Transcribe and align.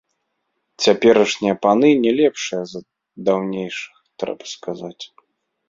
Цяперашнія 0.85 1.55
паны 1.65 1.89
не 2.07 2.11
лепшыя 2.21 2.63
за 2.73 2.79
даўнейшых, 3.29 3.93
трэба 4.25 4.43
сказаць. 4.57 5.01